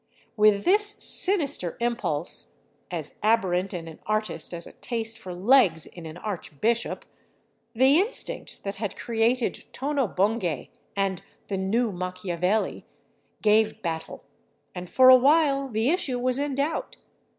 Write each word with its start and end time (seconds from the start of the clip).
With 0.35 0.65
this 0.65 0.95
sinister 0.97 1.77
impulse, 1.79 2.55
as 2.89 3.13
aberrant 3.21 3.71
in 3.71 3.87
an 3.87 3.99
artist 4.07 4.51
as 4.51 4.65
a 4.65 4.71
taste 4.73 5.19
for 5.19 5.31
legs 5.31 5.85
in 5.85 6.07
an 6.07 6.17
archbishop, 6.17 7.05
the 7.75 7.99
instinct 7.99 8.63
that 8.63 8.77
had 8.77 8.95
created 8.95 9.63
"Tono 9.73 10.07
Bungay" 10.07 10.71
and 10.95 11.21
"The 11.49 11.57
New 11.57 11.91
Machiavelli" 11.91 12.83
gave 13.43 13.79
battle, 13.83 14.23
and 14.73 14.89
for 14.89 15.07
a 15.09 15.15
while 15.15 15.69
the 15.69 15.89
issue 15.91 16.17
was 16.17 16.39
in 16.39 16.55
doubt. 16.55 16.97